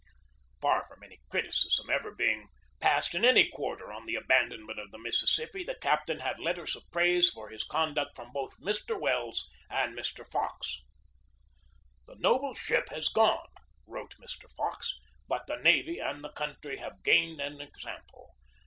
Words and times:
Far 0.61 0.87
from 0.89 1.03
any 1.03 1.19
criticism 1.29 1.91
ever 1.91 2.09
being 2.09 2.47
passed 2.79 3.13
in 3.13 3.23
any 3.23 3.47
quarter 3.47 3.91
on 3.93 4.07
the 4.07 4.15
abandonment 4.15 4.79
of 4.79 4.89
the 4.89 4.97
Mississippi, 4.97 5.63
the 5.63 5.75
captain 5.75 6.21
had 6.21 6.39
letters 6.39 6.75
of 6.75 6.89
praise 6.89 7.29
for 7.29 7.49
his 7.49 7.63
conduct 7.63 8.15
from 8.15 8.31
both 8.33 8.59
Mr. 8.59 8.99
Welles 8.99 9.47
and 9.69 9.95
Mr. 9.95 10.25
Fox. 10.31 10.81
"The 12.07 12.15
THE 12.15 12.15
BATTLE 12.19 12.33
OF 12.37 12.41
PORT 12.41 12.57
HUDSON 12.57 12.73
105 12.73 12.73
noble 12.73 12.81
ship 12.81 12.89
has 12.89 13.09
gone," 13.09 13.63
wrote 13.85 14.15
Mr. 14.19 14.49
Fox, 14.57 14.97
"but 15.27 15.45
the 15.45 15.57
navy 15.57 15.99
and 15.99 16.23
the 16.23 16.31
country 16.31 16.77
have 16.77 17.03
gained 17.03 17.39
an 17.39 17.61
example. 17.61 18.31